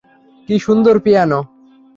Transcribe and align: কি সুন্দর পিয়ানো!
কি 0.49 0.55
সুন্দর 0.59 0.95
পিয়ানো! 1.03 1.39